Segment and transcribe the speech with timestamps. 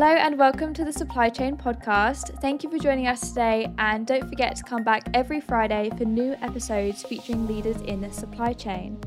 [0.00, 2.40] Hello and welcome to the Supply Chain Podcast.
[2.40, 6.06] Thank you for joining us today, and don't forget to come back every Friday for
[6.06, 8.98] new episodes featuring leaders in the supply chain.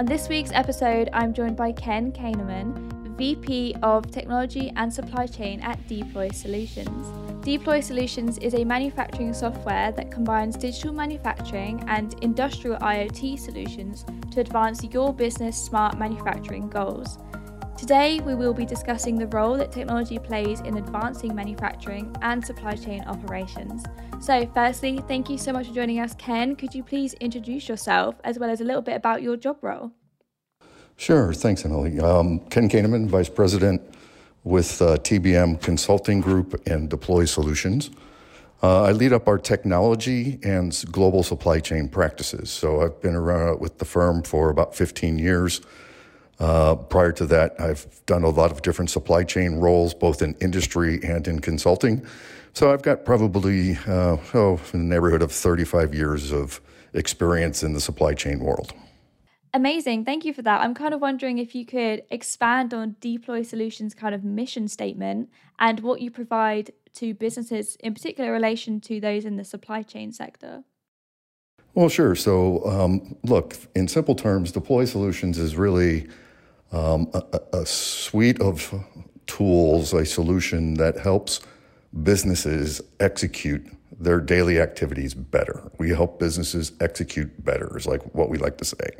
[0.00, 5.60] On this week's episode, I'm joined by Ken Koenemann, VP of Technology and Supply Chain
[5.60, 7.06] at Dploy Solutions.
[7.44, 14.40] Dploy Solutions is a manufacturing software that combines digital manufacturing and industrial IoT solutions to
[14.40, 17.18] advance your business smart manufacturing goals.
[17.78, 22.74] Today, we will be discussing the role that technology plays in advancing manufacturing and supply
[22.74, 23.84] chain operations.
[24.18, 26.56] So, firstly, thank you so much for joining us, Ken.
[26.56, 29.92] Could you please introduce yourself as well as a little bit about your job role?
[30.96, 31.32] Sure.
[31.32, 32.00] Thanks, Emily.
[32.00, 33.80] Um, Ken Koenemann, Vice President
[34.42, 37.90] with uh, TBM Consulting Group and Dploy Solutions.
[38.60, 42.50] Uh, I lead up our technology and global supply chain practices.
[42.50, 45.60] So I've been around with the firm for about 15 years.
[46.38, 50.34] Uh, prior to that, I've done a lot of different supply chain roles, both in
[50.40, 52.06] industry and in consulting.
[52.52, 56.60] So I've got probably uh, oh, in the neighborhood of 35 years of
[56.94, 58.72] experience in the supply chain world.
[59.54, 60.04] Amazing.
[60.04, 60.60] Thank you for that.
[60.60, 65.30] I'm kind of wondering if you could expand on Dploy Solutions' kind of mission statement
[65.58, 69.82] and what you provide to businesses, in particular in relation to those in the supply
[69.82, 70.64] chain sector.
[71.74, 72.14] Well, sure.
[72.14, 76.08] So, um, look, in simple terms, Dploy Solutions is really
[76.72, 78.74] um, a, a suite of
[79.26, 81.40] tools, a solution that helps
[82.02, 83.66] businesses execute
[84.00, 85.70] their daily activities better.
[85.78, 88.90] We help businesses execute better, is like what we like to say,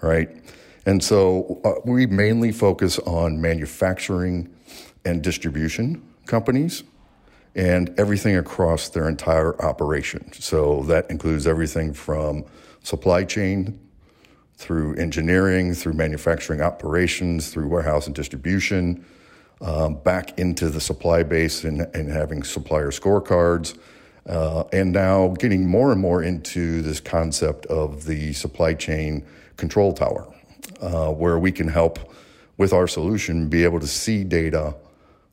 [0.00, 0.30] right?
[0.86, 4.52] And so uh, we mainly focus on manufacturing
[5.04, 6.82] and distribution companies
[7.54, 10.32] and everything across their entire operation.
[10.32, 12.44] So that includes everything from
[12.82, 13.78] supply chain
[14.56, 19.04] through engineering, through manufacturing operations, through warehouse and distribution,
[19.60, 23.78] um, back into the supply base and, and having supplier scorecards.
[24.26, 29.24] Uh, and now getting more and more into this concept of the supply chain
[29.56, 30.32] control tower,
[30.80, 31.98] uh, where we can help
[32.56, 34.74] with our solution be able to see data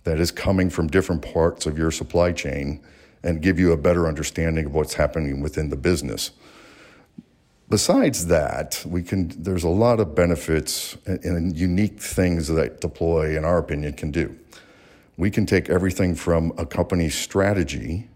[0.04, 2.82] that is coming from different parts of your supply chain
[3.24, 6.32] and give you a better understanding of what's happening within the business.
[7.70, 9.28] Besides that, we can.
[9.44, 14.36] There's a lot of benefits and, unique things that Dploy, in our opinion, can do.
[15.18, 18.10] We can take everything from a company's strategy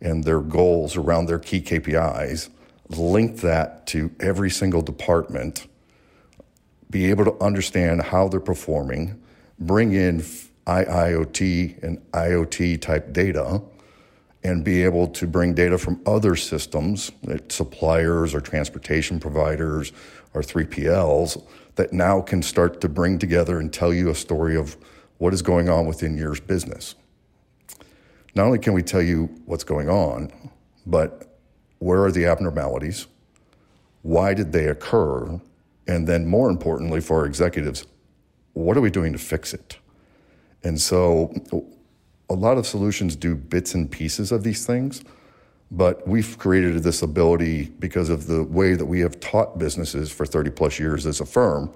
[0.00, 2.48] and their goals around their key KPIs,
[2.88, 5.66] link that to every single department,
[6.88, 9.20] be able to understand how they're performing,
[9.58, 10.22] bring in
[10.66, 13.60] IIoT and IoT type data,
[14.44, 17.10] and be able to bring data from other systems,
[17.48, 19.92] suppliers or transportation providers
[20.34, 21.44] or 3PLs,
[21.74, 24.76] that now can start to bring together and tell you a story of
[25.18, 26.94] what is going on within your business.
[28.34, 30.30] Not only can we tell you what's going on,
[30.86, 31.38] but
[31.78, 33.06] where are the abnormalities?
[34.02, 35.40] Why did they occur?
[35.86, 37.86] And then, more importantly, for our executives,
[38.52, 39.78] what are we doing to fix it?
[40.62, 41.32] And so,
[42.30, 45.02] a lot of solutions do bits and pieces of these things,
[45.70, 50.26] but we've created this ability because of the way that we have taught businesses for
[50.26, 51.72] 30 plus years as a firm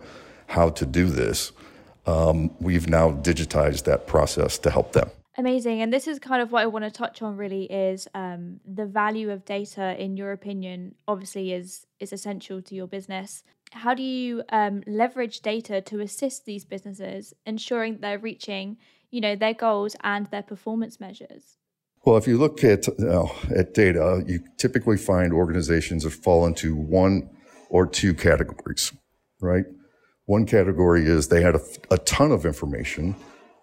[0.46, 1.52] how to do this.
[2.06, 5.10] Um, we've now digitized that process to help them.
[5.38, 5.80] Amazing.
[5.80, 8.84] And this is kind of what I want to touch on really is um, the
[8.84, 13.42] value of data, in your opinion, obviously is is essential to your business.
[13.70, 18.76] How do you um, leverage data to assist these businesses, ensuring they're reaching
[19.12, 21.56] you know, their goals and their performance measures?
[22.04, 26.74] Well, if you look at uh, at data, you typically find organizations that fall into
[26.74, 27.30] one
[27.70, 28.92] or two categories,
[29.40, 29.64] right?
[30.24, 33.14] One category is they had a, a ton of information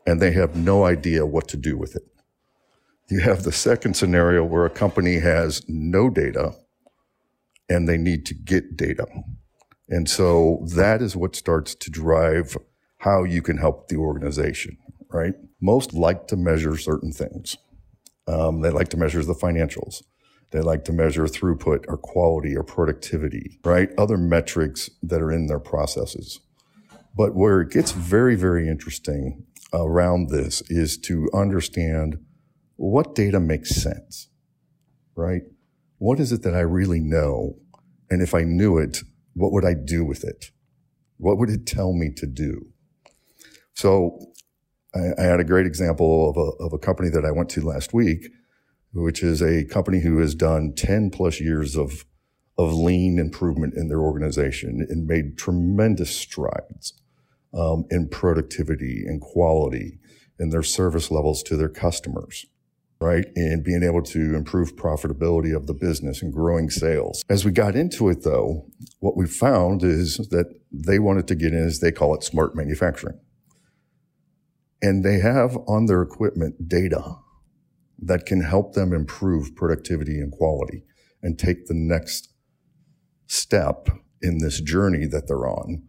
[0.06, 2.04] and they have no idea what to do with it.
[3.10, 6.54] You have the second scenario where a company has no data
[7.68, 9.06] and they need to get data.
[9.90, 12.56] And so that is what starts to drive
[13.00, 14.78] how you can help the organization
[15.12, 15.34] right?
[15.62, 17.58] Most like to measure certain things.
[18.28, 20.04] Um, they like to measure the financials.
[20.52, 23.90] They like to measure throughput or quality or productivity, right?
[23.98, 26.40] Other metrics that are in their processes.
[27.16, 32.20] But where it gets very, very interesting around this is to understand
[32.76, 34.30] what data makes sense,
[35.16, 35.42] right?
[35.98, 37.58] What is it that I really know?
[38.10, 39.00] And if I knew it,
[39.34, 40.52] what would I do with it?
[41.18, 42.68] What would it tell me to do?
[43.74, 44.29] So
[44.96, 47.62] I, I had a great example of a, of a company that I went to
[47.62, 48.30] last week,
[48.94, 52.06] which is a company who has done 10 plus years of,
[52.58, 56.94] of lean improvement in their organization and made tremendous strides
[57.54, 60.00] um, in productivity and quality
[60.40, 62.46] in their service levels to their customers,
[63.02, 63.26] right?
[63.36, 67.24] And being able to improve profitability of the business and growing sales.
[67.30, 68.66] As we got into it though,
[69.00, 72.56] what we found is that they wanted to get in, as they call it, smart
[72.56, 73.20] manufacturing.
[74.82, 77.16] And they have on their equipment data
[78.02, 80.84] that can help them improve productivity and quality
[81.22, 82.34] and take the next
[83.28, 83.90] step
[84.22, 85.84] in this journey that they're on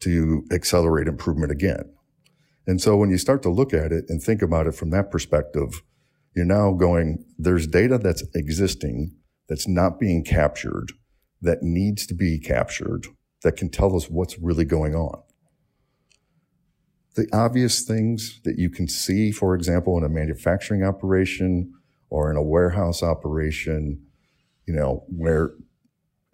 [0.00, 1.92] to accelerate improvement again.
[2.66, 5.10] And so when you start to look at it and think about it from that
[5.10, 5.82] perspective,
[6.34, 9.16] you're now going, there's data that's existing
[9.48, 10.92] that's not being captured,
[11.42, 13.06] that needs to be captured,
[13.42, 15.20] that can tell us what's really going on.
[17.16, 21.74] The obvious things that you can see, for example, in a manufacturing operation
[22.08, 24.00] or in a warehouse operation,
[24.66, 25.52] you know, where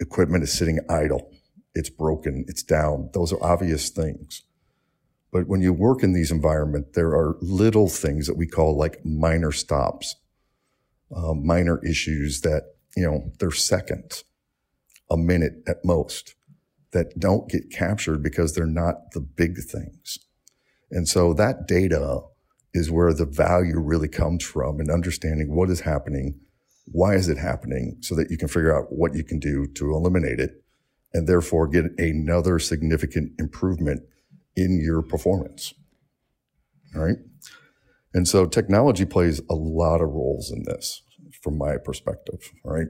[0.00, 1.30] equipment is sitting idle,
[1.74, 3.10] it's broken, it's down.
[3.14, 4.42] Those are obvious things.
[5.32, 9.04] But when you work in these environments, there are little things that we call like
[9.04, 10.16] minor stops,
[11.14, 14.24] uh, minor issues that, you know, they're seconds,
[15.10, 16.34] a minute at most
[16.92, 20.18] that don't get captured because they're not the big things.
[20.90, 22.20] And so that data
[22.72, 26.38] is where the value really comes from and understanding what is happening,
[26.86, 29.92] why is it happening, so that you can figure out what you can do to
[29.92, 30.62] eliminate it
[31.12, 34.02] and therefore get another significant improvement
[34.54, 35.72] in your performance.
[36.94, 37.16] All right.
[38.14, 41.02] And so technology plays a lot of roles in this
[41.42, 42.52] from my perspective.
[42.64, 42.88] Right.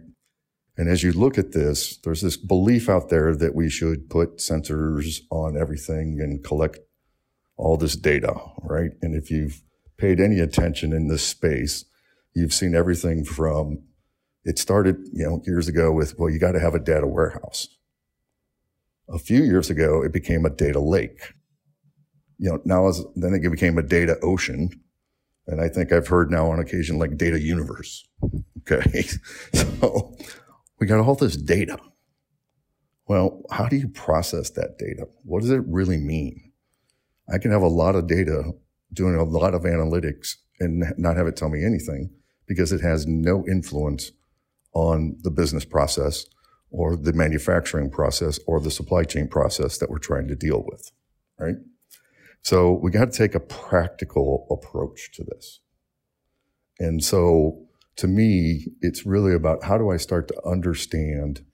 [0.76, 4.38] And as you look at this, there's this belief out there that we should put
[4.38, 6.78] sensors on everything and collect
[7.56, 8.34] all this data.
[8.62, 8.90] Right.
[9.02, 9.62] And if you've
[9.96, 11.84] paid any attention in this space,
[12.34, 13.82] you've seen everything from
[14.44, 17.68] it started, you know, years ago with, well, you got to have a data warehouse.
[19.08, 21.34] A few years ago, it became a data lake
[22.38, 24.70] you know, now as, then it became a data ocean.
[25.46, 28.06] And I think I've heard now on occasion like data universe.
[28.60, 29.02] Okay.
[29.54, 30.16] so
[30.78, 31.78] we got all this data.
[33.08, 35.06] Well, how do you process that data?
[35.22, 36.45] What does it really mean?
[37.32, 38.52] I can have a lot of data
[38.92, 42.10] doing a lot of analytics and not have it tell me anything
[42.46, 44.12] because it has no influence
[44.72, 46.26] on the business process
[46.70, 50.92] or the manufacturing process or the supply chain process that we're trying to deal with,
[51.38, 51.56] right?
[52.42, 55.60] So we got to take a practical approach to this.
[56.78, 61.44] And so to me, it's really about how do I start to understand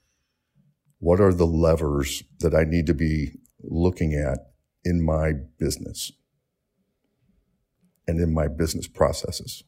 [0.99, 4.52] what are the levers that I need to be looking at
[4.85, 6.13] in my business
[8.07, 9.63] and in my business processes.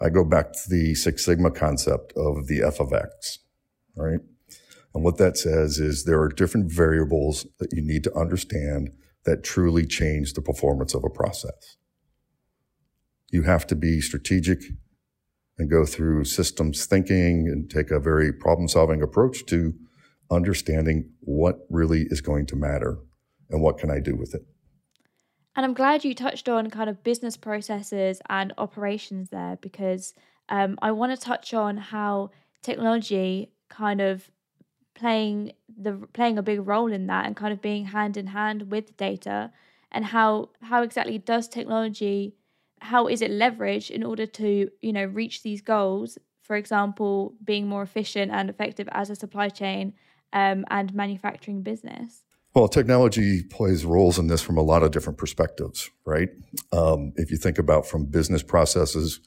[0.00, 3.38] I go back to the Six Sigma concept of the F of X,
[3.96, 4.20] right?
[4.94, 8.90] And what that says is there are different variables that you need to understand
[9.24, 11.76] that truly change the performance of a process.
[13.30, 14.60] You have to be strategic
[15.58, 19.74] and go through systems thinking and take a very problem solving approach to
[20.30, 22.98] understanding what really is going to matter
[23.54, 24.44] and what can I do with it.
[25.56, 30.12] And I'm glad you touched on kind of business processes and operations there because
[30.48, 32.30] um, I want to touch on how
[32.62, 34.30] technology kind of
[34.94, 38.70] playing the playing a big role in that and kind of being hand in hand
[38.70, 39.52] with data
[39.90, 42.34] and how how exactly does technology
[42.80, 47.66] how is it leveraged in order to you know reach these goals for example being
[47.66, 49.92] more efficient and effective as a supply chain
[50.32, 55.18] um, and manufacturing business well technology plays roles in this from a lot of different
[55.18, 56.30] perspectives right?
[56.72, 59.20] Um, if you think about from business processes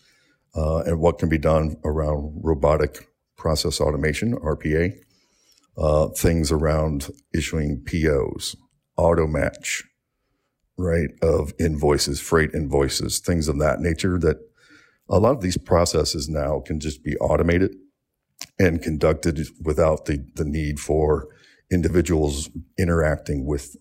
[0.56, 3.08] uh, and what can be done around robotic
[3.38, 4.94] process automation rpa
[5.78, 8.56] uh, things around issuing POs,
[8.98, 9.84] auto match,
[10.78, 14.38] right, of invoices, freight invoices, things of that nature that
[15.10, 17.76] a lot of these processes now can just be automated
[18.60, 21.28] and conducted without the, the need for
[21.72, 23.76] individuals interacting with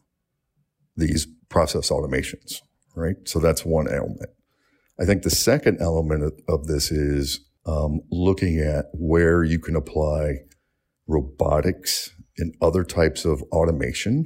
[0.97, 2.61] these process automations,
[2.95, 3.17] right?
[3.25, 4.31] So that's one element.
[4.99, 10.39] I think the second element of, this is um, looking at where you can apply
[11.07, 14.25] robotics and other types of automation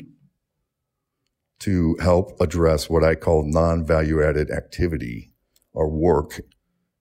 [1.60, 5.32] to help address what I call non-value added activity
[5.72, 6.40] or work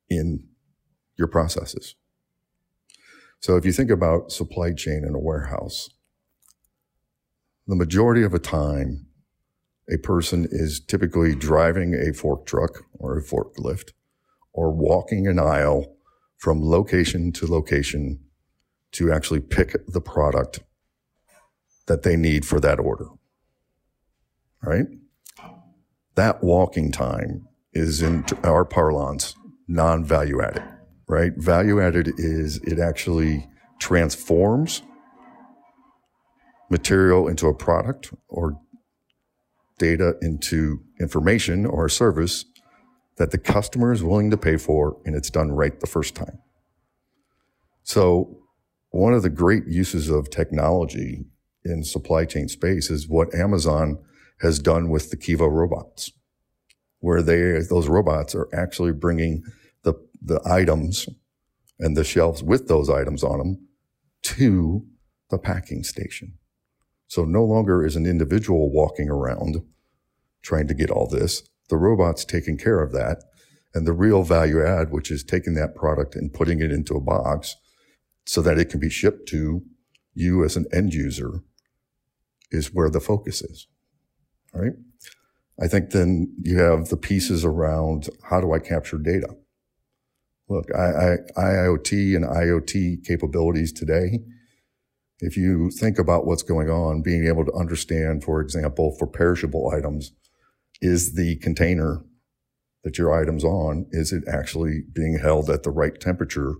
[0.09, 0.43] in
[1.17, 1.95] your processes.
[3.39, 5.89] So if you think about supply chain in a warehouse,
[7.69, 9.05] the majority of the time,
[9.93, 13.91] a person is typically driving a fork truck or a forklift
[14.53, 15.95] or walking an aisle
[16.37, 18.19] from location to location
[18.91, 20.61] to actually pick the product
[21.85, 23.05] that they need for that order.
[24.63, 24.87] Right?
[26.15, 29.35] That walking time is in our parlance
[29.67, 30.63] non-value added,
[31.07, 31.33] right?
[31.37, 33.47] Value added is it actually
[33.77, 34.81] transforms
[36.69, 38.59] material into a product or
[39.77, 42.45] data into information or a service
[43.17, 46.39] that the customer is willing to pay for and it's done right the first time.
[47.83, 48.39] So
[48.91, 51.25] one of the great uses of technology
[51.65, 53.99] in supply chain space is what Amazon
[54.41, 56.11] has done with the Kiva robots,
[56.99, 59.43] where they, those robots are actually bringing
[59.83, 61.07] the, the items
[61.79, 63.67] and the shelves with those items on them
[64.21, 64.85] to
[65.29, 66.38] the packing station.
[67.09, 69.63] So no longer is an individual walking around
[70.43, 71.43] trying to get all this.
[71.69, 73.23] The robot's taking care of that.
[73.73, 77.01] And the real value add, which is taking that product and putting it into a
[77.01, 77.55] box
[78.25, 79.63] so that it can be shipped to
[80.13, 81.41] you as an end user
[82.51, 83.67] is where the focus is.
[84.53, 84.73] All right.
[85.59, 89.35] I think then you have the pieces around how do I capture data?
[90.47, 94.19] Look, I, I, IoT and IoT capabilities today,
[95.21, 99.69] if you think about what's going on, being able to understand, for example, for perishable
[99.69, 100.13] items,
[100.81, 102.03] is the container
[102.83, 106.55] that your item's on, is it actually being held at the right temperature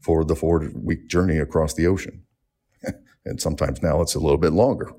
[0.00, 2.24] for the four week journey across the ocean?
[3.24, 4.92] and sometimes now it's a little bit longer.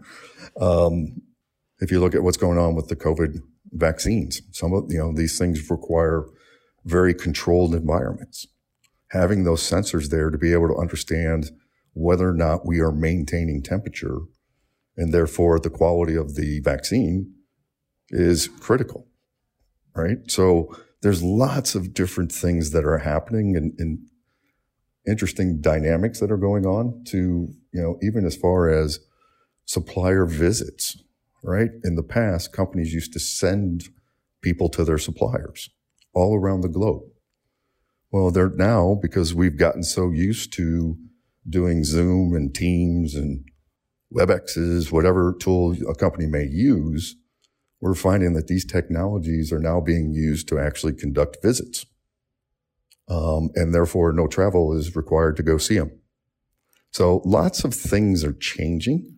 [0.59, 1.21] Um,
[1.79, 3.41] if you look at what's going on with the COVID
[3.71, 6.25] vaccines, some of you know these things require
[6.85, 8.47] very controlled environments.
[9.09, 11.51] Having those sensors there to be able to understand
[11.93, 14.19] whether or not we are maintaining temperature
[14.97, 17.33] and therefore the quality of the vaccine
[18.09, 19.07] is critical,
[19.95, 20.17] right?
[20.27, 23.99] So there's lots of different things that are happening and, and
[25.07, 28.99] interesting dynamics that are going on to, you know, even as far as
[29.65, 31.01] supplier visits,
[31.43, 31.71] right?
[31.83, 33.85] In the past, companies used to send
[34.41, 35.69] people to their suppliers
[36.13, 37.03] all around the globe.
[38.11, 40.97] Well, they're now, because we've gotten so used to
[41.49, 43.43] doing Zoom and Teams and
[44.13, 47.15] WebExes, whatever tool a company may use,
[47.79, 51.85] we're finding that these technologies are now being used to actually conduct visits.
[53.07, 55.91] Um, and therefore, no travel is required to go see them.
[56.91, 59.17] So lots of things are changing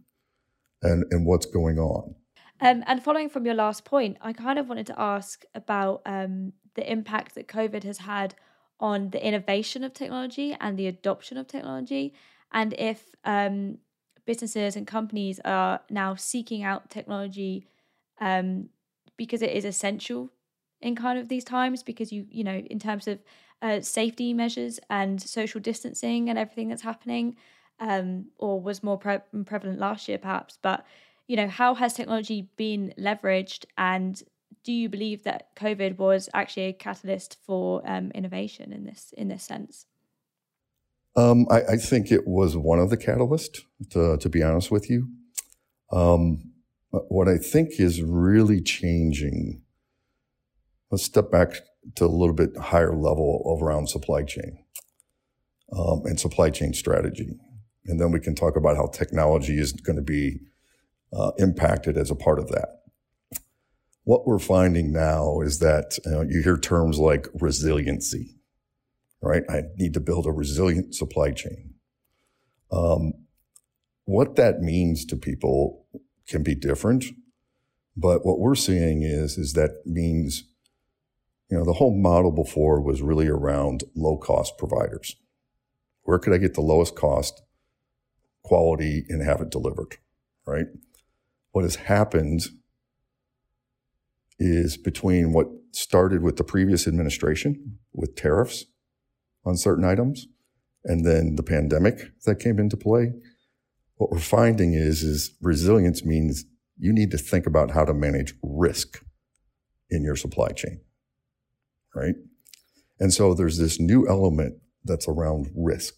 [0.82, 2.16] and, and what's going on.
[2.62, 6.54] Um, and following from your last point, I kind of wanted to ask about um,
[6.76, 8.36] the impact that COVID has had
[8.84, 12.14] on the innovation of technology and the adoption of technology,
[12.52, 13.78] and if um,
[14.26, 17.66] businesses and companies are now seeking out technology
[18.20, 18.70] um,
[19.18, 20.30] because it is essential
[20.82, 23.20] in kind of these times because you you know in terms of
[23.62, 27.38] uh, safety measures and social distancing and everything that's happening
[27.80, 30.86] um, or was more pre- prevalent last year perhaps but
[31.28, 34.24] you know how has technology been leveraged and
[34.64, 39.28] do you believe that covid was actually a catalyst for um, innovation in this in
[39.28, 39.86] this sense?
[41.16, 43.60] Um, I, I, think it was one of the catalysts
[43.92, 45.10] to, to be honest with you.
[45.92, 46.54] Um,
[46.90, 49.64] what i think is really changing
[50.94, 51.56] let's step back
[51.96, 54.64] to a little bit higher level around supply chain
[55.76, 57.40] um, and supply chain strategy.
[57.86, 60.40] And then we can talk about how technology is going to be
[61.12, 62.83] uh, impacted as a part of that.
[64.06, 68.36] What we're finding now is that you, know, you hear terms like resiliency,
[69.22, 69.44] right?
[69.50, 71.76] I need to build a resilient supply chain.
[72.72, 73.14] Um,
[74.06, 75.86] what that means to people
[76.28, 77.06] can be different,
[77.96, 80.44] but what we're seeing is is that means,
[81.50, 85.16] you know, the whole model before was really around low cost providers.
[86.02, 87.42] Where could I get the lowest cost
[88.44, 89.98] quality and have it delivered,
[90.46, 90.66] right?
[91.52, 92.42] What has happened
[94.44, 98.66] is between what started with the previous administration with tariffs
[99.46, 100.28] on certain items
[100.84, 103.14] and then the pandemic that came into play.
[103.96, 106.46] What we're finding is, is resilience means
[106.78, 109.04] you need to think about how to manage risk
[109.90, 110.82] in your supply chain,
[111.96, 112.16] right?
[113.00, 115.96] And so there's this new element that's around risk.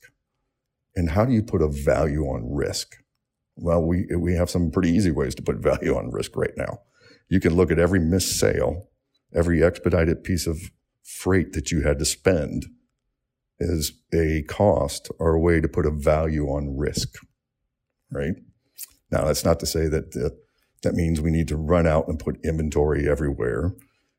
[0.95, 2.95] And how do you put a value on risk?
[3.55, 6.79] Well, we, we have some pretty easy ways to put value on risk right now.
[7.27, 8.89] You can look at every missed sale,
[9.33, 10.71] every expedited piece of
[11.03, 12.65] freight that you had to spend
[13.59, 17.17] as a cost or a way to put a value on risk,
[18.11, 18.35] right?
[19.11, 20.35] Now, that's not to say that uh,
[20.83, 23.73] that means we need to run out and put inventory everywhere.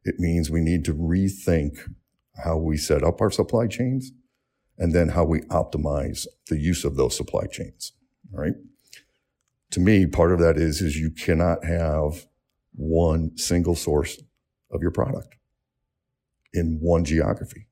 [0.05, 1.79] It means we need to rethink
[2.45, 4.13] how we set up our supply chains
[4.79, 7.93] and then how we optimize the use of those supply chains.
[8.31, 8.55] Right.
[9.73, 12.27] To me, part of that is, is you cannot have
[12.77, 14.23] one single source
[14.73, 15.29] of your product.
[16.53, 17.69] in one geography.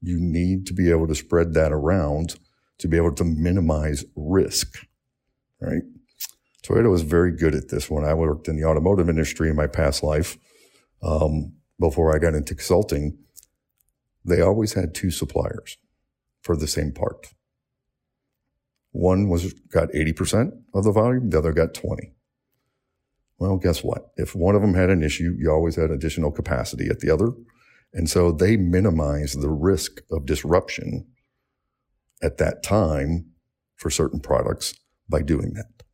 [0.00, 2.36] You need to be able to spread that around
[2.78, 4.86] to be able to minimize risk,
[5.60, 5.82] right?
[6.64, 9.66] Toyota was very good at this when I worked in the automotive industry in my
[9.68, 10.38] past life.
[11.02, 13.18] Um, before I got into consulting,
[14.24, 15.78] they always had two suppliers
[16.42, 17.28] for the same part.
[18.92, 22.14] One was got 80% of the volume, the other got 20.
[23.38, 24.10] Well, guess what?
[24.16, 27.28] If one of them had an issue, you always had additional capacity at the other.
[27.92, 31.06] And so they minimized the risk of disruption
[32.22, 33.30] at that time
[33.76, 34.74] for certain products
[35.08, 35.84] by doing that.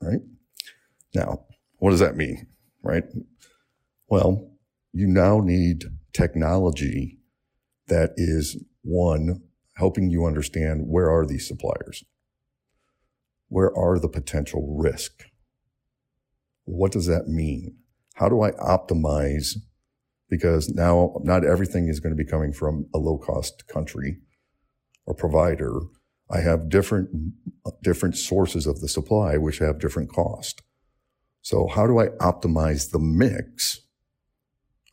[0.00, 0.20] Right?
[1.14, 1.46] Now,
[1.78, 2.46] what does that mean?
[2.82, 3.04] Right?
[4.08, 4.50] Well,
[4.92, 7.18] you now need technology
[7.88, 9.42] that is one,
[9.76, 12.04] helping you understand where are these suppliers?
[13.48, 15.24] Where are the potential risk?
[16.64, 17.76] What does that mean?
[18.14, 19.56] How do I optimize?
[20.28, 24.18] Because now not everything is going to be coming from a low cost country
[25.06, 25.80] or provider.
[26.30, 27.10] I have different,
[27.82, 30.62] different sources of the supply, which have different cost.
[31.42, 33.82] So how do I optimize the mix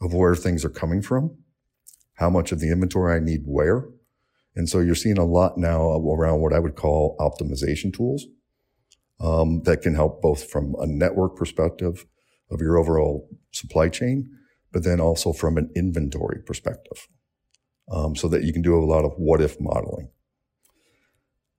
[0.02, 1.38] of where things are coming from?
[2.16, 3.86] How much of the inventory I need where?
[4.56, 8.26] And so you're seeing a lot now around what I would call optimization tools
[9.22, 12.06] um, that can help both from a network perspective
[12.50, 14.30] of your overall supply chain,
[14.74, 17.08] but then also from an inventory perspective,
[17.92, 20.10] um, so that you can do a lot of what if modeling.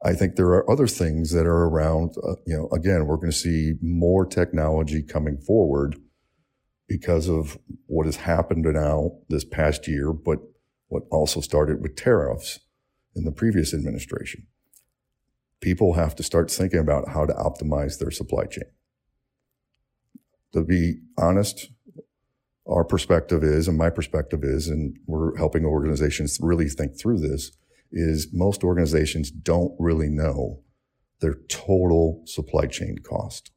[0.04, 2.16] I think there are other things that are around.
[2.16, 5.96] Uh, you know, again, we're going to see more technology coming forward
[6.88, 10.38] because of what has happened now this past year, but
[10.88, 12.58] what also started with tariffs
[13.14, 14.46] in the previous administration
[15.62, 18.64] people have to start thinking about how to optimize their supply chain.
[20.52, 21.70] To be honest,
[22.68, 27.52] our perspective is, and my perspective is, and we're helping organizations really think through this,
[27.90, 30.62] is most organizations don't really know
[31.20, 33.52] their total supply chain cost.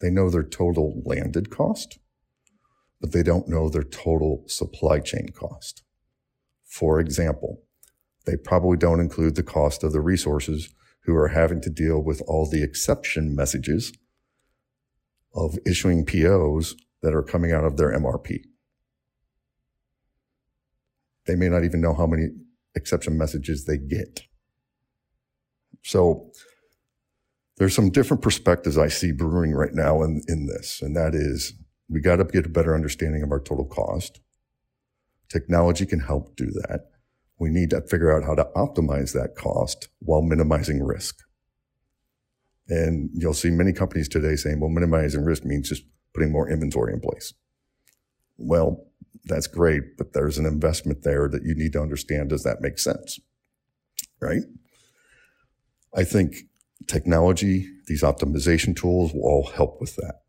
[0.00, 1.98] They know their total landed cost,
[3.00, 5.82] but they don't know their total supply chain cost.
[6.64, 7.62] For example,
[8.28, 12.20] they probably don't include the cost of the resources who are having to deal with
[12.26, 13.90] all the exception messages
[15.34, 18.42] of issuing POs that are coming out of their MRP.
[21.24, 22.26] They may not even know how many
[22.74, 24.20] exception messages they get.
[25.82, 26.30] So
[27.56, 31.54] there's some different perspectives I see brewing right now in, in this, and that is
[31.88, 34.20] we got to get a better understanding of our total cost.
[35.30, 36.90] Technology can help do that
[37.38, 41.16] we need to figure out how to optimize that cost while minimizing risk.
[42.68, 46.92] And you'll see many companies today saying, well, minimizing risk means just putting more inventory
[46.92, 47.32] in place.
[48.36, 48.84] Well,
[49.24, 52.30] that's great, but there's an investment there that you need to understand.
[52.30, 53.18] Does that make sense?
[54.20, 54.42] Right?
[55.94, 56.36] I think
[56.86, 60.20] technology, these optimization tools will all help with that.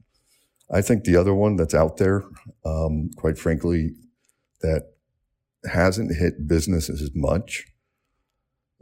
[0.72, 2.24] I think the other one that's out there,
[2.65, 3.91] um, quite frankly,
[4.62, 4.93] that
[5.65, 7.65] hasn't hit businesses as much,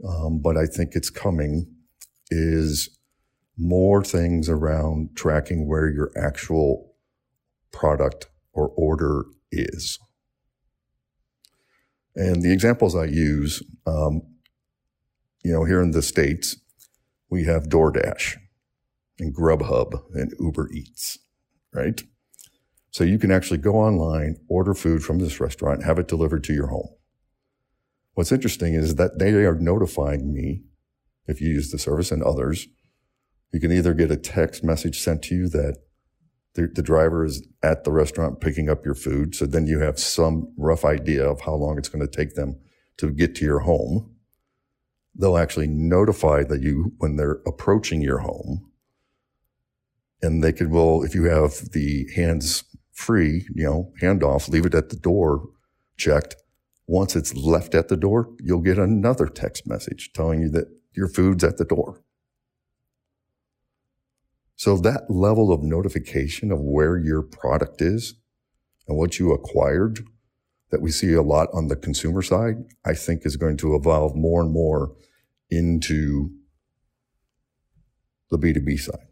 [0.06, 1.66] um, but I think it's coming,
[2.30, 2.98] is
[3.56, 6.94] more things around tracking where your actual
[7.72, 9.98] product or order is.
[12.14, 14.22] And the examples I use, um,
[15.44, 16.56] you know, here in the States,
[17.30, 18.36] we have DoorDash
[19.18, 21.18] and Grubhub and Uber Eats,
[21.72, 22.02] right?
[22.98, 26.52] So you can actually go online, order food from this restaurant, have it delivered to
[26.52, 26.88] your home.
[28.14, 30.64] What's interesting is that they are notifying me
[31.28, 32.66] if you use the service and others.
[33.52, 35.76] You can either get a text message sent to you that
[36.54, 39.36] the, the driver is at the restaurant picking up your food.
[39.36, 42.58] So then you have some rough idea of how long it's going to take them
[42.96, 44.12] to get to your home.
[45.14, 48.72] They'll actually notify that you when they're approaching your home.
[50.20, 52.64] And they could, well, if you have the hands
[52.98, 55.48] free, you know, handoff, leave it at the door
[55.96, 56.34] checked.
[56.86, 61.08] Once it's left at the door, you'll get another text message telling you that your
[61.08, 62.02] food's at the door.
[64.56, 68.14] So that level of notification of where your product is
[68.88, 70.00] and what you acquired
[70.70, 74.16] that we see a lot on the consumer side, I think is going to evolve
[74.16, 74.96] more and more
[75.50, 76.30] into
[78.30, 79.07] the B2B side.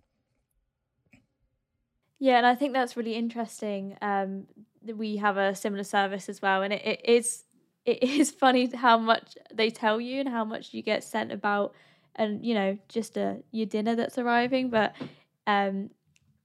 [2.18, 3.96] Yeah, and I think that's really interesting.
[4.00, 4.46] Um,
[4.94, 7.44] we have a similar service as well, and it, it is
[7.84, 11.74] it is funny how much they tell you and how much you get sent about,
[12.14, 14.70] and you know just a your dinner that's arriving.
[14.70, 14.94] But
[15.46, 15.90] um,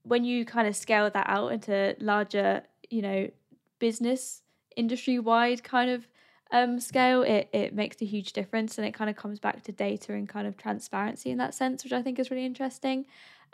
[0.03, 3.29] when you kind of scale that out into larger, you know,
[3.79, 4.41] business
[4.75, 6.07] industry wide kind of
[6.51, 9.71] um, scale, it, it makes a huge difference and it kind of comes back to
[9.71, 13.05] data and kind of transparency in that sense, which I think is really interesting.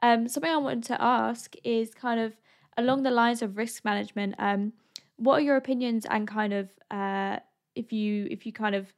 [0.01, 2.33] Um, something I wanted to ask is kind of
[2.77, 4.35] along the lines of risk management.
[4.37, 4.73] Um,
[5.17, 7.37] what are your opinions and kind of uh,
[7.75, 8.93] if you if you kind of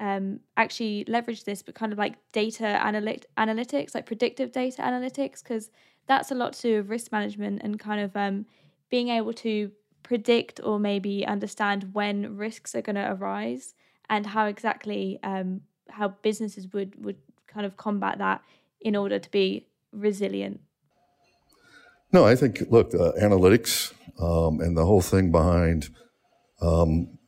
[0.00, 5.42] um, actually leverage this, but kind of like data analytic analytics, like predictive data analytics,
[5.42, 5.70] because
[6.06, 8.46] that's a lot to do with risk management and kind of um,
[8.90, 9.70] being able to
[10.02, 13.74] predict or maybe understand when risks are going to arise
[14.08, 18.42] and how exactly um, how businesses would would kind of combat that
[18.80, 19.66] in order to be
[19.98, 20.60] resilient.
[22.12, 25.90] No, I think look, uh, analytics um, and the whole thing behind
[26.62, 27.18] um,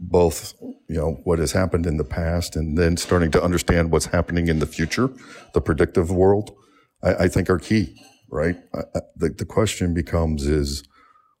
[0.00, 0.54] both
[0.88, 4.48] you know what has happened in the past and then starting to understand what's happening
[4.48, 5.10] in the future,
[5.54, 6.54] the predictive world,
[7.02, 8.00] I, I think are key.
[8.30, 8.56] Right.
[8.74, 10.84] I, the, the question becomes is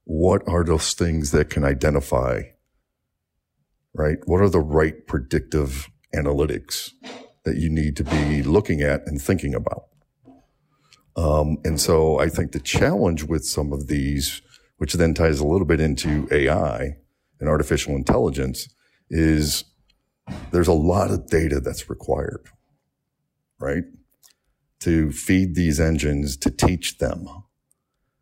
[0.04, 2.42] what are those things that can identify?
[3.94, 4.18] Right.
[4.24, 6.92] What are the right predictive analytics
[7.44, 9.87] that you need to be looking at and thinking about?
[11.18, 14.40] Um, and so I think the challenge with some of these,
[14.76, 16.96] which then ties a little bit into AI,
[17.40, 18.68] and artificial intelligence
[19.10, 19.64] is
[20.52, 22.46] there's a lot of data that's required,
[23.58, 23.82] right?
[24.80, 27.26] To feed these engines to teach them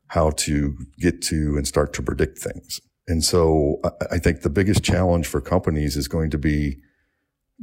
[0.08, 2.80] how to get to and start to predict things.
[3.06, 3.80] And so
[4.10, 6.78] I think the biggest challenge for companies is going to be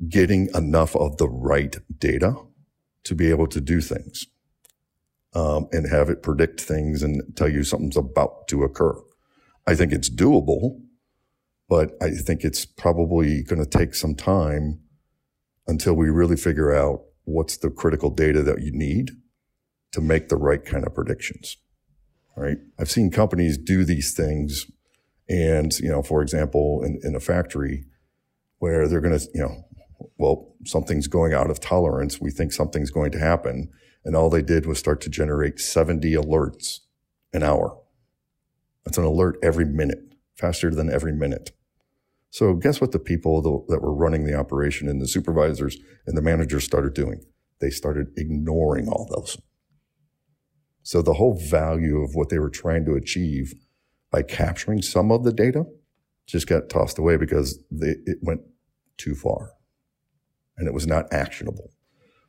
[0.09, 2.35] getting enough of the right data
[3.05, 4.27] to be able to do things
[5.35, 8.95] um, and have it predict things and tell you something's about to occur.
[9.65, 10.81] I think it's doable
[11.73, 14.79] but I think it's probably going to take some time
[15.65, 19.11] until we really figure out what's the critical data that you need
[19.93, 21.57] to make the right kind of predictions.
[22.35, 22.57] Right.
[22.79, 24.65] I've seen companies do these things
[25.29, 27.85] and, you know, for example, in, in a factory
[28.59, 29.65] where they're going to, you know,
[30.17, 32.19] well, something's going out of tolerance.
[32.21, 33.71] We think something's going to happen.
[34.05, 36.79] And all they did was start to generate 70 alerts
[37.31, 37.79] an hour.
[38.85, 41.51] That's an alert every minute, faster than every minute.
[42.29, 46.21] So guess what the people that were running the operation and the supervisors and the
[46.21, 47.23] managers started doing?
[47.59, 49.37] They started ignoring all those.
[50.81, 53.53] So the whole value of what they were trying to achieve
[54.11, 55.65] by capturing some of the data
[56.25, 58.41] just got tossed away because they, it went
[58.97, 59.51] too far
[60.57, 61.71] and it was not actionable.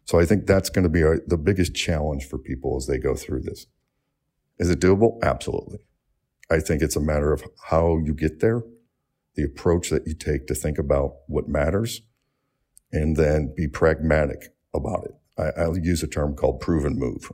[0.04, 2.98] So I think that's going to be our, the biggest challenge for people as they
[2.98, 3.66] go through this.
[4.58, 5.20] Is it doable?
[5.22, 5.78] Absolutely.
[6.50, 8.62] I think it's a matter of how you get there
[9.34, 12.02] the approach that you take to think about what matters
[12.92, 15.14] and then be pragmatic about it.
[15.36, 17.32] I, will use a term called proven move,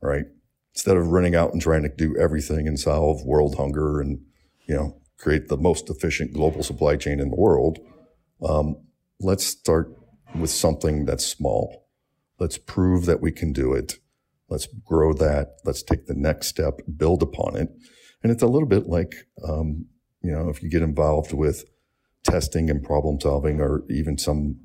[0.00, 0.26] right?
[0.74, 4.20] Instead of running out and trying to do everything and solve world hunger and,
[4.66, 7.78] you know, create the most efficient global supply chain in the world,
[8.48, 8.76] um,
[9.20, 9.92] let's start
[10.36, 11.81] with something that's small.
[12.42, 14.00] Let's prove that we can do it.
[14.48, 15.58] Let's grow that.
[15.64, 17.68] Let's take the next step, build upon it.
[18.20, 19.14] And it's a little bit like
[19.48, 19.86] um,
[20.22, 21.64] you know, if you get involved with
[22.24, 24.56] testing and problem solving or even some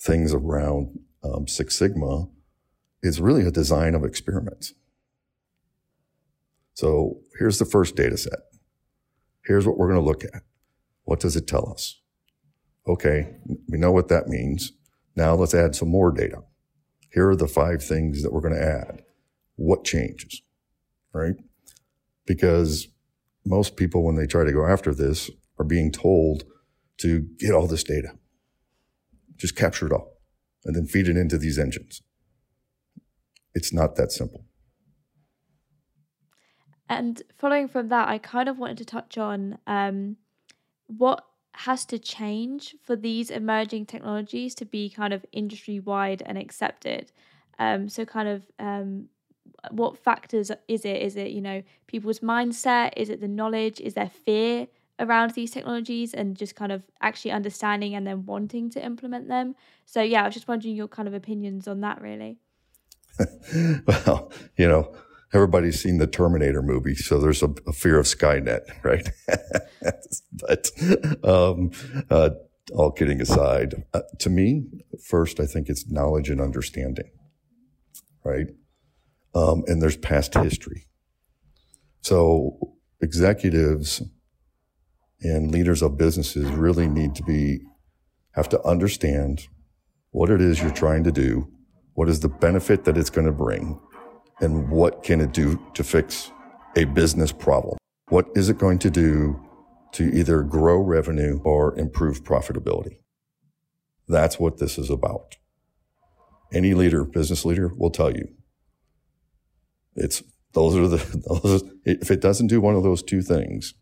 [0.00, 2.26] things around um, Six Sigma,
[3.02, 4.72] it's really a design of experiments.
[6.72, 8.38] So here's the first data set.
[9.44, 10.42] Here's what we're going to look at.
[11.04, 12.00] What does it tell us?
[12.88, 13.36] Okay,
[13.68, 14.72] we know what that means.
[15.14, 16.42] Now let's add some more data.
[17.16, 19.02] Here are the five things that we're going to add.
[19.54, 20.42] What changes?
[21.14, 21.36] Right?
[22.26, 22.88] Because
[23.46, 26.44] most people, when they try to go after this, are being told
[26.98, 28.18] to get all this data,
[29.38, 30.18] just capture it all,
[30.66, 32.02] and then feed it into these engines.
[33.54, 34.44] It's not that simple.
[36.86, 40.18] And following from that, I kind of wanted to touch on um,
[40.86, 41.24] what
[41.56, 47.10] has to change for these emerging technologies to be kind of industry wide and accepted.
[47.58, 49.08] Um, so, kind of um,
[49.70, 51.00] what factors is it?
[51.00, 52.92] Is it, you know, people's mindset?
[52.96, 53.80] Is it the knowledge?
[53.80, 54.66] Is there fear
[54.98, 59.54] around these technologies and just kind of actually understanding and then wanting to implement them?
[59.86, 62.38] So, yeah, I was just wondering your kind of opinions on that, really.
[63.86, 64.94] well, you know,
[65.32, 69.08] everybody's seen the Terminator movie, so there's a, a fear of Skynet, right?
[70.32, 70.70] but
[71.24, 71.70] um,
[72.10, 72.30] uh,
[72.74, 74.64] all kidding aside, uh, to me,
[75.02, 77.10] first, I think it's knowledge and understanding,
[78.24, 78.48] right?
[79.36, 80.86] um, and there's past history.
[82.00, 84.02] So executives
[85.20, 87.60] and leaders of businesses really need to be
[88.32, 89.46] have to understand
[90.10, 91.48] what it is you're trying to do,
[91.94, 93.78] what is the benefit that it's going to bring,
[94.40, 96.30] and what can it do to fix
[96.76, 97.78] a business problem.
[98.08, 99.46] What is it going to do
[99.96, 102.98] to either grow revenue or improve profitability.
[104.06, 105.36] That's what this is about.
[106.52, 108.28] Any leader, business leader will tell you.
[109.94, 110.22] It's
[110.52, 110.98] those are the
[111.42, 113.72] those, if it doesn't do one of those two things,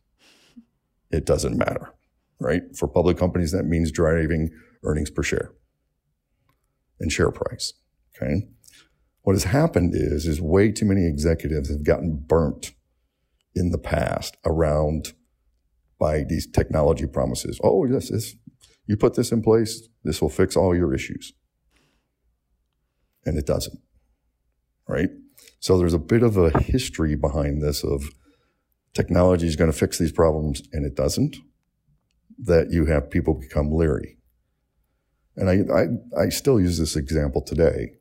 [1.11, 1.93] it doesn't matter,
[2.39, 2.63] right?
[2.77, 4.51] For public companies, that means driving
[4.85, 5.53] earnings per share
[7.01, 7.73] and share price.
[8.15, 8.47] Okay.
[9.25, 12.73] What has happened is, is way too many executives have gotten burnt
[13.55, 15.15] in the past around
[15.99, 17.59] by these technology promises.
[17.65, 18.37] Oh, yes, this,
[18.87, 21.33] you put this in place, this will fix all your issues.
[23.25, 23.81] And it doesn't,
[24.87, 25.09] right?
[25.59, 28.11] So there's a bit of a history behind this of
[28.93, 31.39] technology is going to fix these problems and it doesn't,
[32.39, 34.19] that you have people become leery.
[35.35, 37.95] And I, I, I still use this example today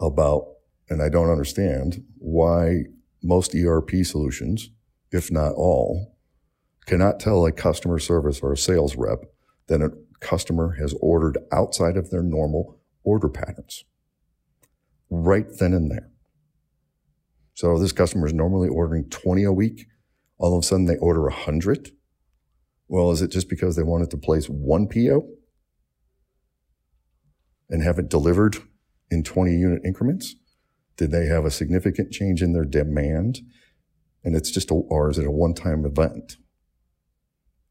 [0.00, 0.44] about,
[0.90, 2.84] and I don't understand why
[3.22, 4.70] most ERP solutions,
[5.12, 6.16] if not all,
[6.86, 9.24] cannot tell a customer service or a sales rep
[9.68, 13.84] that a customer has ordered outside of their normal order patterns
[15.10, 16.10] right then and there.
[17.54, 19.86] So this customer is normally ordering 20 a week.
[20.38, 21.90] All of a sudden they order 100.
[22.88, 25.28] Well, is it just because they wanted to place one PO
[27.68, 28.56] and have it delivered
[29.10, 30.36] in 20 unit increments?
[31.00, 33.38] Did they have a significant change in their demand?
[34.22, 36.36] And it's just a, or is it a one time event?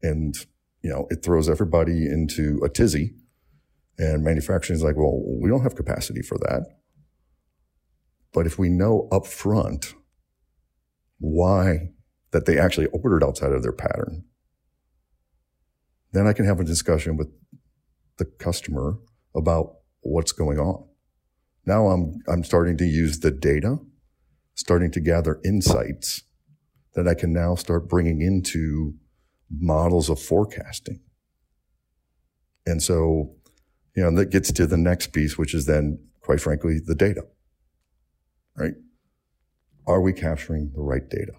[0.02, 0.34] And,
[0.82, 3.14] you know, it throws everybody into a tizzy
[3.98, 6.62] and manufacturing is like, well, we don't have capacity for that.
[8.32, 9.94] But if we know up front
[11.20, 11.90] why
[12.32, 14.24] that they actually ordered outside of their pattern,
[16.10, 17.28] then I can have a discussion with
[18.16, 18.98] the customer
[19.36, 20.89] about what's going on.
[21.70, 23.78] Now I'm, I'm starting to use the data,
[24.56, 26.24] starting to gather insights
[26.94, 28.94] that I can now start bringing into
[29.48, 30.98] models of forecasting.
[32.66, 33.36] And so,
[33.94, 37.22] you know, that gets to the next piece, which is then, quite frankly, the data,
[38.56, 38.74] right?
[39.86, 41.34] Are we capturing the right data?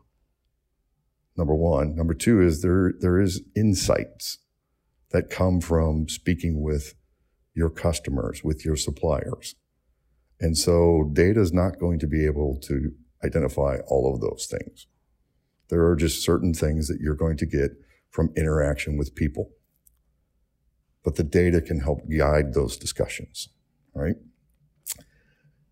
[1.35, 1.93] Number one.
[1.93, 4.37] Number two is there, there is insights
[5.09, 6.93] that come from speaking with
[7.53, 9.55] your customers, with your suppliers.
[10.41, 12.91] And so data is not going to be able to
[13.23, 14.87] identify all of those things.
[15.69, 17.71] There are just certain things that you're going to get
[18.09, 19.51] from interaction with people.
[21.03, 23.49] But the data can help guide those discussions,
[23.93, 24.15] right?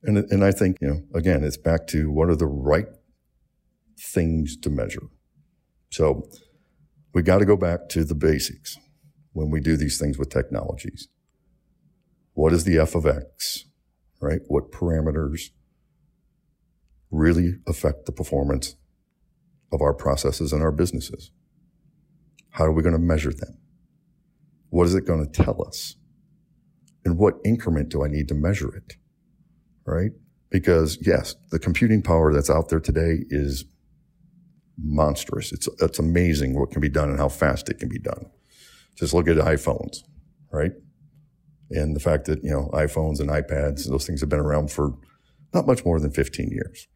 [0.03, 2.87] And, and I think, you know, again, it's back to what are the right
[3.99, 5.07] things to measure.
[5.89, 6.29] So
[7.13, 8.77] we got to go back to the basics
[9.33, 11.07] when we do these things with technologies.
[12.33, 13.65] What is the f of x,
[14.19, 14.41] right?
[14.47, 15.49] What parameters
[17.11, 18.75] really affect the performance
[19.71, 21.31] of our processes and our businesses?
[22.51, 23.57] How are we going to measure them?
[24.69, 25.95] What is it going to tell us?
[27.05, 28.95] In what increment do I need to measure it?
[29.85, 30.11] Right?
[30.49, 33.65] Because yes, the computing power that's out there today is
[34.77, 35.51] monstrous.
[35.51, 38.29] It's, it's amazing what can be done and how fast it can be done.
[38.95, 40.03] Just look at iPhones,
[40.51, 40.71] right?
[41.69, 44.71] And the fact that, you know, iPhones and iPads, and those things have been around
[44.71, 44.95] for
[45.53, 46.87] not much more than 15 years.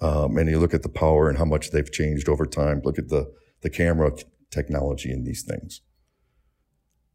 [0.00, 2.80] Um, and you look at the power and how much they've changed over time.
[2.84, 4.12] Look at the the camera
[4.50, 5.80] technology in these things.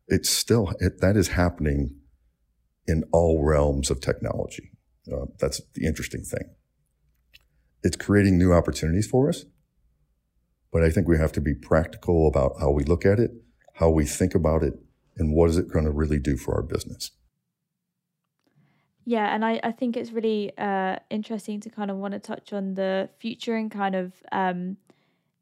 [0.07, 1.95] It's still, it, that is happening
[2.87, 4.71] in all realms of technology.
[5.11, 6.49] Uh, that's the interesting thing.
[7.83, 9.45] It's creating new opportunities for us,
[10.71, 13.31] but I think we have to be practical about how we look at it,
[13.75, 14.73] how we think about it,
[15.17, 17.11] and what is it going to really do for our business.
[19.05, 22.51] Yeah, and I, I think it's really uh, interesting to kind of want to touch
[22.51, 24.75] on the future and kind of um,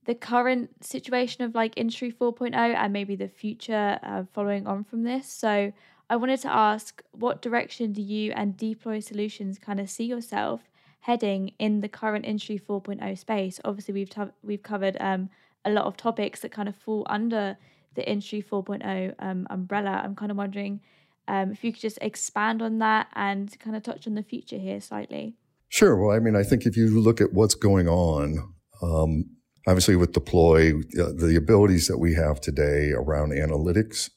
[0.05, 5.03] the current situation of like industry 4.0 and maybe the future uh, following on from
[5.03, 5.73] this so
[6.09, 10.61] i wanted to ask what direction do you and Dploy Solutions kind of see yourself
[11.01, 15.29] heading in the current industry 4.0 space obviously we've t- we've covered um,
[15.65, 17.57] a lot of topics that kind of fall under
[17.95, 20.01] the industry 4.0 um, umbrella.
[20.03, 20.81] I'm kind of wondering
[21.27, 24.58] um, if you could just expand on that and kind of touch on the future
[24.58, 25.36] here slightly.
[25.69, 25.97] Sure.
[25.97, 29.25] Well i mean i think if you look at what's going on um,
[29.67, 34.10] obviously with Dploy uh, the abilities that we have today around analytics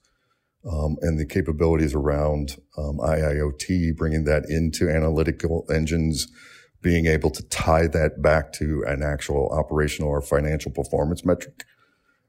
[0.71, 6.27] um, and the capabilities around um, IIoT, bringing that into analytical engines,
[6.83, 11.65] being able to tie that back to an actual operational or financial performance metric,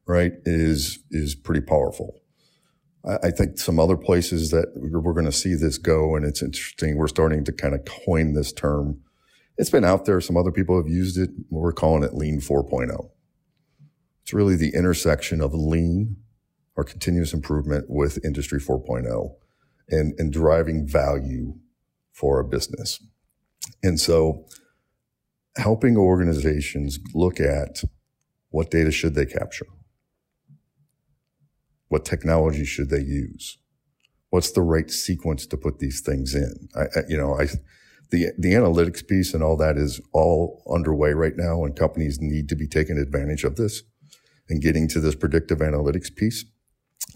[0.10, 2.20] right, is is pretty powerful.
[3.06, 6.42] I, I think some other places that we're, going to see this go, and it's
[6.42, 6.98] interesting.
[6.98, 9.00] We're starting to kind of coin this term
[9.60, 10.22] it's been out there.
[10.22, 11.32] Some other people have used it.
[11.50, 13.10] We're calling it Lean 4.0.
[14.24, 16.16] It's really the intersection of lean
[16.78, 19.36] or continuous improvement with Industry 4.0
[19.90, 21.58] and, and driving value
[22.14, 23.04] for a business.
[23.84, 24.46] And so
[25.58, 27.84] helping organizations look at
[28.52, 29.68] what data should they capture?
[31.90, 33.58] What technology should they use?
[34.30, 36.70] What's the right sequence to put these things in?
[36.76, 37.48] I, I, you know, I,
[38.12, 42.48] the, the analytics piece and all that is all underway right now and companies need
[42.50, 43.84] to be taking advantage of this
[44.48, 46.46] and getting to this predictive analytics piece.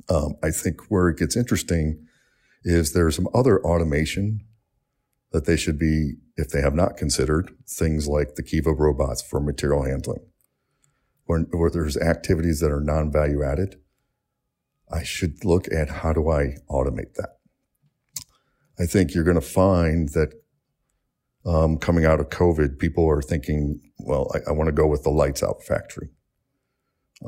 [0.09, 2.05] Um, I think where it gets interesting
[2.63, 4.41] is there's some other automation
[5.31, 9.39] that they should be, if they have not considered, things like the Kiva robots for
[9.39, 10.25] material handling,
[11.25, 13.79] where, where there's activities that are non-value added.
[14.93, 17.37] I should look at how do I automate that?
[18.79, 20.33] I think you're going to find that
[21.45, 25.03] um, coming out of COVID, people are thinking, well, I, I want to go with
[25.03, 26.09] the lights out factory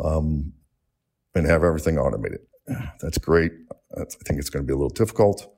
[0.01, 0.53] um,
[1.33, 2.41] and have everything automated.
[3.01, 3.51] That's great.
[3.91, 5.51] That's, I think it's going to be a little difficult.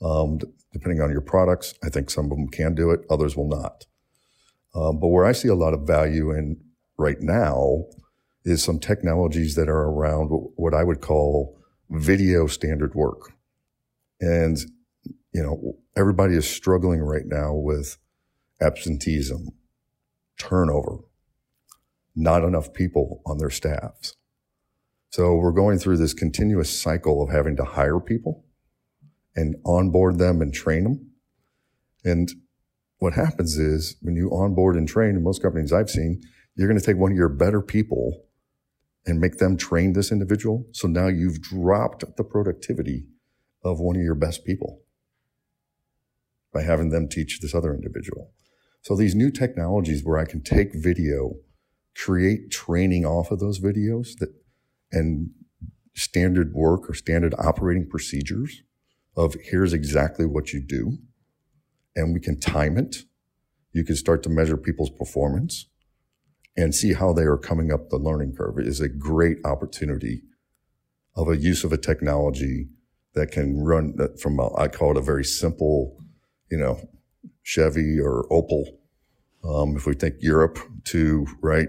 [0.00, 0.40] Um,
[0.72, 3.84] depending on your products, I think some of them can do it, others will not.
[4.74, 6.60] Um, but where I see a lot of value in
[6.98, 7.84] right now
[8.44, 11.58] is some technologies that are around what I would call
[11.90, 13.32] video standard work.
[14.20, 14.58] And,
[15.32, 17.98] you know, everybody is struggling right now with
[18.60, 19.48] absenteeism,
[20.38, 20.98] turnover,
[22.14, 24.16] not enough people on their staffs.
[25.10, 28.44] So we're going through this continuous cycle of having to hire people
[29.36, 31.10] and onboard them and train them.
[32.04, 32.32] And
[32.98, 36.22] what happens is when you onboard and train, in most companies I've seen,
[36.54, 38.24] you're going to take one of your better people
[39.06, 40.66] and make them train this individual.
[40.72, 43.06] So now you've dropped the productivity
[43.64, 44.82] of one of your best people
[46.52, 48.32] by having them teach this other individual.
[48.82, 51.36] So these new technologies where I can take video,
[51.96, 54.34] create training off of those videos that,
[54.90, 55.30] and
[55.94, 58.62] standard work or standard operating procedures
[59.16, 60.98] of here's exactly what you do.
[61.94, 63.04] And we can time it.
[63.72, 65.66] You can start to measure people's performance
[66.56, 70.22] and see how they are coming up the learning curve is a great opportunity
[71.16, 72.68] of a use of a technology
[73.14, 75.96] that can run from a, I call it a very simple,
[76.50, 76.88] you know,
[77.42, 78.64] Chevy or Opel.
[79.44, 81.68] Um, if we think Europe to right,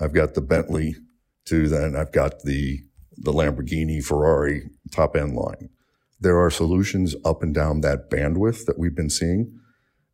[0.00, 0.96] I've got the Bentley
[1.46, 2.80] to then I've got the
[3.16, 5.70] the Lamborghini, Ferrari top end line.
[6.20, 9.58] There are solutions up and down that bandwidth that we've been seeing.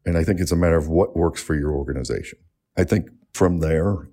[0.04, 2.38] And I think it's a matter of what works for your organization.
[2.76, 4.08] I think from there,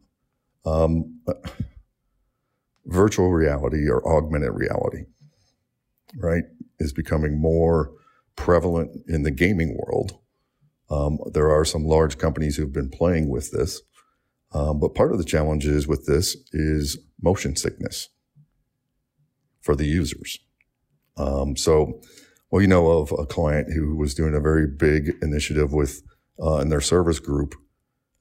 [0.65, 1.19] um,
[2.85, 5.05] virtual reality or augmented reality,
[6.17, 6.45] right,
[6.79, 7.91] is becoming more
[8.35, 10.17] prevalent in the gaming world.
[10.89, 13.81] Um, there are some large companies who've been playing with this.
[14.53, 18.09] Um, but part of the challenges with this is motion sickness
[19.61, 20.39] for the users.
[21.17, 21.99] Um, so,
[22.49, 26.01] well, you know of a client who was doing a very big initiative with
[26.41, 27.55] uh, in their service group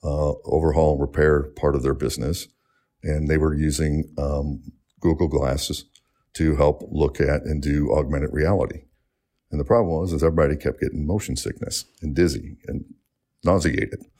[0.02, 2.48] uh, overhaul and repair part of their business.
[3.02, 4.62] And they were using um,
[5.00, 5.85] Google Glasses
[6.35, 8.82] to help look at and do augmented reality.
[9.50, 12.85] And the problem was is everybody kept getting motion sickness and dizzy and
[13.44, 14.04] nauseated.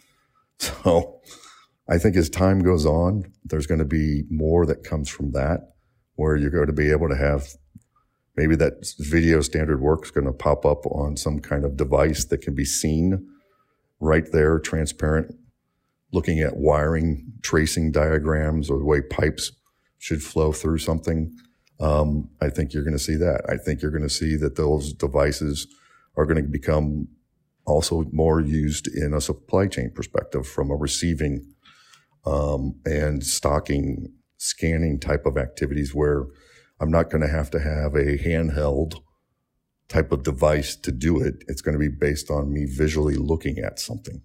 [0.59, 1.21] So
[1.87, 5.75] I think as time goes on, there's going to be more that comes from that,
[6.15, 7.49] where you're going to be able to have
[8.37, 12.25] maybe that video standard work is going to pop up on some kind of device
[12.25, 13.29] that can be seen
[14.01, 15.35] right there, transparent
[16.13, 19.53] looking at wiring tracing diagrams or the way pipes
[19.99, 21.35] should flow through something.
[21.81, 23.43] Um, I think you're going to see that.
[23.49, 25.67] I think you're going to see that those devices
[26.17, 27.09] are going to become
[27.67, 31.45] also more used in a supply chain perspective from a receiving
[32.25, 36.27] um, and stocking, scanning type of activities where
[36.81, 39.01] I'm not going to have to have a handheld
[39.89, 41.45] type of device to do it.
[41.47, 44.23] It's going to be based on me visually looking at something.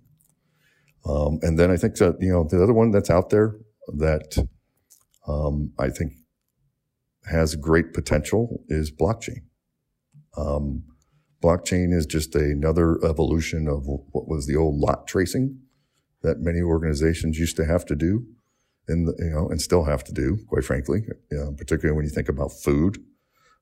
[1.06, 3.56] Um, and then I think that, you know, the other one that's out there
[3.98, 4.48] that
[5.28, 6.14] um, I think
[7.30, 9.42] has great potential is blockchain.
[10.38, 10.84] Um,
[11.42, 15.60] blockchain is just another evolution of what was the old lot tracing
[16.22, 18.26] that many organizations used to have to do
[18.88, 22.12] and, you know, and still have to do, quite frankly, you know, particularly when you
[22.12, 23.04] think about food,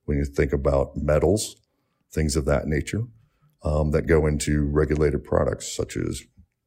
[0.06, 1.56] when you think about metals,
[2.12, 3.04] things of that nature
[3.64, 6.24] um, that go into regulated products such as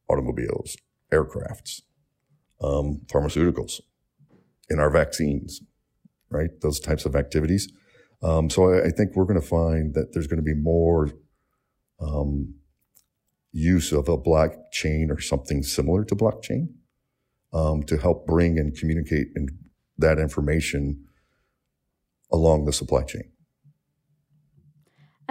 [0.09, 0.77] automobiles,
[1.11, 1.81] aircrafts,
[2.61, 3.81] um, pharmaceuticals,
[4.69, 5.61] in our vaccines,
[6.29, 6.49] right?
[6.61, 7.71] Those types of activities.
[8.21, 11.11] Um, so I, I, think we're going to find that there's going to be more
[11.99, 12.55] um,
[13.51, 16.69] use of a blockchain or something similar to blockchain
[17.53, 19.51] um, to help bring and communicate and
[19.97, 21.05] that information
[22.31, 23.32] along the supply chain.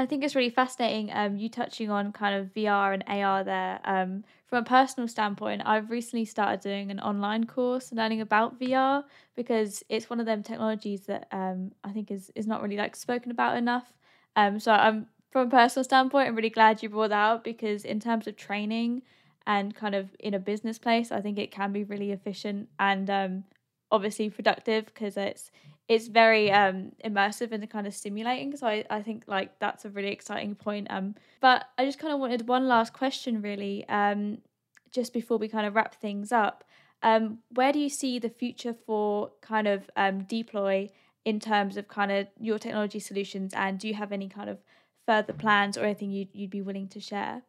[0.03, 1.11] I think it's really fascinating.
[1.13, 3.79] Um, you touching on kind of VR and AR there.
[3.85, 9.05] Um, from a personal standpoint, I've recently started doing an online course learning about VR
[9.37, 12.97] because it's one of them technologies that um, I think is is not really like
[12.97, 13.93] spoken about enough.
[14.35, 17.85] Um, so I'm from a personal standpoint, I'm really glad you brought that out because
[17.85, 19.03] in terms of training
[19.47, 23.09] and kind of in a business place, I think it can be really efficient and
[23.09, 23.45] um,
[23.93, 25.53] obviously productive because it's
[25.89, 28.57] it's very um, immersive and kind of stimulating.
[28.57, 30.87] So I, I think like that's a really exciting point.
[30.91, 34.39] Um, but I just kind of wanted one last question really, um,
[34.91, 36.65] just before we kind of wrap things up.
[37.03, 40.91] Um, where do you see the future for kind of um, Dploy
[41.25, 44.59] in terms of kind of your technology solutions, and do you have any kind of
[45.07, 47.43] further plans or anything you'd, you'd be willing to share?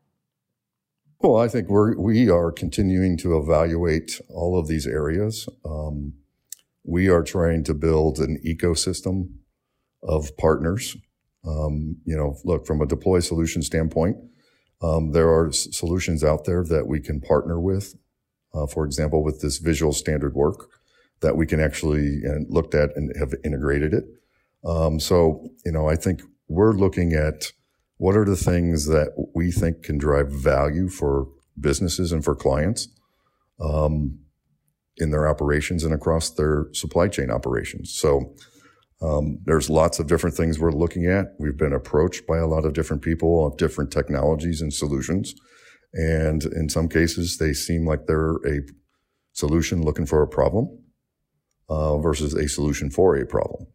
[1.19, 5.47] Well, I think we're we are continuing to evaluate all of these areas.
[5.63, 6.13] Um,
[6.83, 9.29] we are trying to build an ecosystem
[10.01, 10.97] of partners.
[11.45, 14.17] Um, you know, look from a Dploy solution standpoint,
[14.81, 17.95] um, there are s- solutions out there that we can partner with.
[18.53, 20.69] Uh, for example, with this visual standard work
[21.21, 24.03] that we can actually and looked at and have integrated it.
[24.63, 27.51] Um, so, you know, I think we're looking at
[27.97, 31.27] what are the things that we think can drive value for
[31.59, 32.89] businesses and for clients.
[33.59, 34.19] Um,
[34.97, 37.93] in their operations and across their supply chain operations.
[37.93, 38.35] So
[39.01, 41.33] um, there's lots of different things we're looking at.
[41.39, 45.33] We've been approached by a lot of different people of different technologies and solutions.
[45.93, 48.61] And in some cases, they seem like they're a
[49.33, 50.79] solution looking for a problem
[51.69, 53.67] uh, versus a solution for a problem.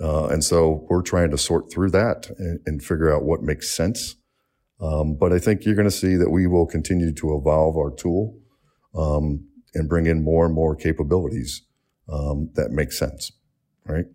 [0.00, 3.70] Uh, and so we're trying to sort through that and, and figure out what makes
[3.70, 4.16] sense.
[4.80, 7.94] Um, but I think you're going to see that we will continue to evolve our
[7.94, 8.36] tool
[8.94, 11.62] um, and bring in more and more capabilities
[12.08, 13.32] um, that make sense,
[13.86, 14.06] right?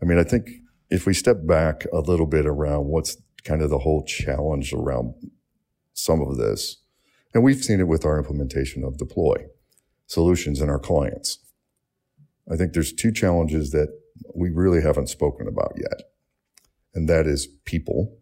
[0.00, 0.48] I mean, I think
[0.90, 5.14] if we step back a little bit around what's kind of the whole challenge around
[5.92, 6.82] some of this,
[7.32, 9.46] and we've seen it with our implementation of Dploy
[10.06, 11.38] Solutions in our clients.
[12.50, 13.88] I think there's two challenges that
[14.34, 16.02] we really haven't spoken about yet,
[16.94, 18.18] and that is people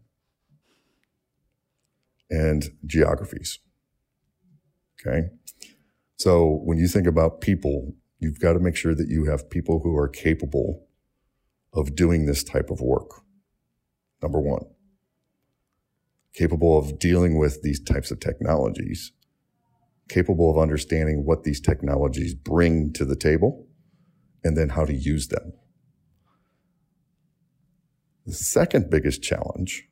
[2.30, 3.58] and geographies.
[5.00, 5.28] Okay.
[6.22, 9.80] So when you think about people, you've got to make sure that you have people
[9.80, 10.86] who are capable
[11.72, 13.10] of doing this type of work.
[14.22, 14.62] Number one,
[16.32, 19.10] capable of dealing with these types of technologies,
[20.08, 23.66] capable of understanding what these technologies bring to the table,
[24.44, 25.52] and then how to use them.
[28.26, 29.88] The second biggest challenge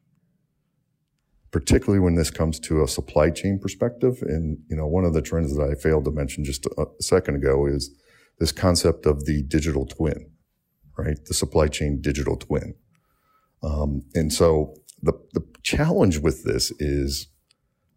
[1.51, 4.19] particularly when this comes to a supply chain perspective.
[4.23, 7.37] And, you know, one of the trends that I failed to mention just a second
[7.37, 7.91] ago is
[8.39, 10.31] this concept of the digital twin,
[10.97, 11.19] right?
[11.27, 12.75] The supply chain digital twin.
[13.63, 17.27] Um, and so the, the challenge with this is,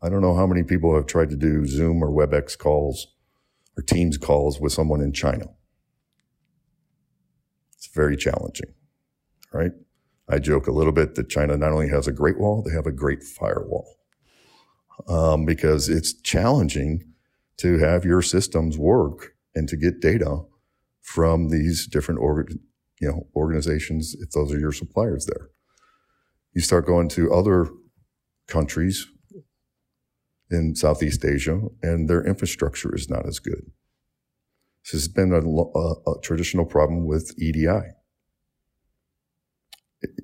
[0.02, 3.08] I don't know how many people have tried to do Zoom or WebEx calls
[3.78, 5.46] or Teams calls with someone in China.
[7.76, 8.74] It's very challenging,
[9.54, 9.72] right?
[10.30, 12.88] I joke a little bit that China not only has a great wall, they have
[12.88, 13.98] a great firewall.
[15.08, 17.04] Um, because it's challenging
[17.58, 20.42] to have your systems work and to get data
[21.02, 22.60] from these different org-
[23.02, 25.50] you know, organizations if those are your suppliers there.
[26.54, 27.68] You start going to other
[28.48, 29.08] countries
[30.50, 33.72] in Southeast Asia and their infrastructure is not as good.
[34.84, 37.94] This has been a, a, a traditional problem with EDI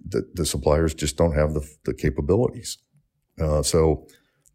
[0.08, 2.78] the, the suppliers just don't have the, the capabilities.
[3.40, 4.06] Uh, so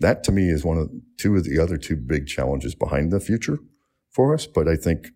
[0.01, 3.21] that to me is one of two of the other two big challenges behind the
[3.21, 3.59] future
[4.11, 4.47] for us.
[4.47, 5.09] But I think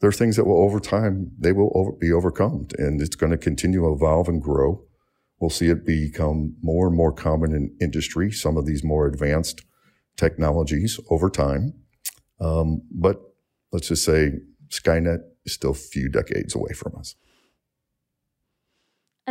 [0.00, 3.32] there are things that will over time they will over, be overcome, and it's going
[3.32, 4.84] to continue to evolve and grow.
[5.38, 8.30] We'll see it become more and more common in industry.
[8.30, 9.62] Some of these more advanced
[10.16, 11.74] technologies over time,
[12.40, 13.20] um, but
[13.72, 14.32] let's just say
[14.68, 17.14] Skynet is still a few decades away from us.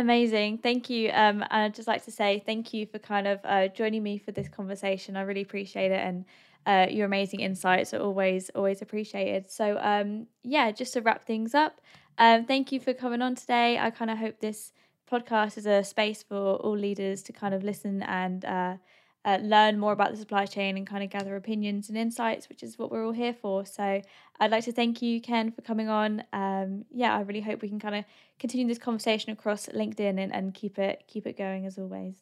[0.00, 0.58] Amazing.
[0.58, 1.10] Thank you.
[1.10, 4.16] Um, and I'd just like to say thank you for kind of uh, joining me
[4.16, 5.14] for this conversation.
[5.14, 6.00] I really appreciate it.
[6.00, 6.24] And
[6.64, 9.50] uh, your amazing insights are always, always appreciated.
[9.50, 11.82] So, um, yeah, just to wrap things up,
[12.16, 13.78] um, thank you for coming on today.
[13.78, 14.72] I kind of hope this
[15.10, 18.76] podcast is a space for all leaders to kind of listen and uh,
[19.24, 22.62] uh, learn more about the supply chain and kind of gather opinions and insights, which
[22.62, 23.66] is what we're all here for.
[23.66, 24.00] So
[24.38, 26.24] I'd like to thank you, Ken, for coming on.
[26.32, 28.04] Um, yeah, I really hope we can kind of
[28.38, 32.16] continue this conversation across LinkedIn and, and keep it keep it going as always.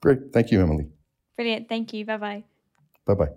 [0.00, 0.86] Great, thank you, Emily.
[1.36, 2.04] Brilliant, thank you.
[2.04, 2.44] Bye bye.
[3.06, 3.30] Bye bye.